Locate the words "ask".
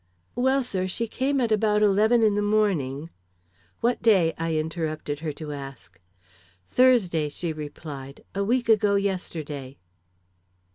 5.51-5.99